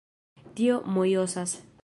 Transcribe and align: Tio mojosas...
Tio 0.59 0.81
mojosas... 0.97 1.57